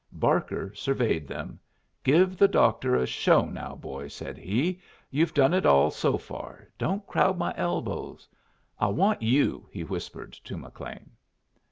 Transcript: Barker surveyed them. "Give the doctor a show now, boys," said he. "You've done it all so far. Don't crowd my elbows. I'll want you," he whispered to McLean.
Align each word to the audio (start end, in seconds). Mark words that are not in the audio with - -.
Barker 0.13 0.73
surveyed 0.73 1.27
them. 1.27 1.59
"Give 2.03 2.35
the 2.35 2.47
doctor 2.47 2.95
a 2.95 3.05
show 3.05 3.45
now, 3.45 3.75
boys," 3.75 4.15
said 4.15 4.35
he. 4.35 4.81
"You've 5.11 5.35
done 5.35 5.53
it 5.53 5.63
all 5.63 5.91
so 5.91 6.17
far. 6.17 6.67
Don't 6.79 7.05
crowd 7.05 7.37
my 7.37 7.53
elbows. 7.55 8.27
I'll 8.79 8.95
want 8.95 9.21
you," 9.21 9.67
he 9.69 9.83
whispered 9.83 10.33
to 10.33 10.57
McLean. 10.57 11.11